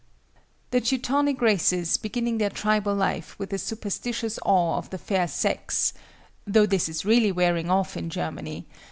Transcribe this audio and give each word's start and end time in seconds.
The 0.71 0.81
Teutonic 0.81 1.39
races 1.43 1.95
beginning 1.97 2.39
their 2.39 2.49
tribal 2.49 2.95
life 2.95 3.37
with 3.37 3.53
a 3.53 3.59
superstitious 3.59 4.39
awe 4.43 4.77
of 4.79 4.89
the 4.89 4.97
fair 4.97 5.27
sex 5.27 5.93
(though 6.47 6.65
this 6.65 6.89
is 6.89 7.05
really 7.05 7.31
wearing 7.31 7.69
off 7.69 7.95
in 7.95 8.09
Germany!) 8.09 8.65